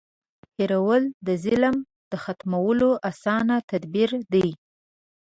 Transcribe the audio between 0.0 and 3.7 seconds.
د ظالم هېرول د ظلم د ختمولو اسانه